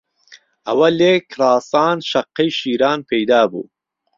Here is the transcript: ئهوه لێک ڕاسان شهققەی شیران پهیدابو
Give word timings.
ئهوه 0.67 0.89
لێک 0.99 1.23
ڕاسان 1.39 1.97
شهققەی 2.09 2.49
شیران 2.59 2.99
پهیدابو 3.07 3.63